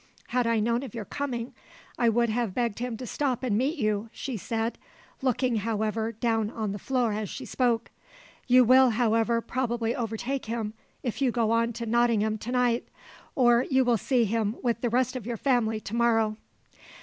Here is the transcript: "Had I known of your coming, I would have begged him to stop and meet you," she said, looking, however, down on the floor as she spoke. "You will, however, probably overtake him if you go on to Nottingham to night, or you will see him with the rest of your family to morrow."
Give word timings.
"Had 0.29 0.47
I 0.47 0.59
known 0.59 0.81
of 0.81 0.95
your 0.95 1.05
coming, 1.05 1.53
I 1.95 2.09
would 2.09 2.29
have 2.29 2.55
begged 2.55 2.79
him 2.79 2.97
to 2.97 3.05
stop 3.05 3.43
and 3.43 3.55
meet 3.55 3.77
you," 3.77 4.09
she 4.11 4.35
said, 4.35 4.79
looking, 5.21 5.57
however, 5.57 6.11
down 6.11 6.49
on 6.49 6.71
the 6.71 6.79
floor 6.79 7.13
as 7.13 7.29
she 7.29 7.45
spoke. 7.45 7.91
"You 8.47 8.63
will, 8.63 8.89
however, 8.89 9.41
probably 9.41 9.93
overtake 9.95 10.45
him 10.47 10.73
if 11.03 11.21
you 11.21 11.29
go 11.29 11.51
on 11.51 11.71
to 11.73 11.85
Nottingham 11.85 12.39
to 12.39 12.51
night, 12.51 12.87
or 13.35 13.61
you 13.69 13.85
will 13.85 13.95
see 13.97 14.25
him 14.25 14.55
with 14.63 14.81
the 14.81 14.89
rest 14.89 15.15
of 15.15 15.27
your 15.27 15.37
family 15.37 15.79
to 15.81 15.95
morrow." 15.95 16.35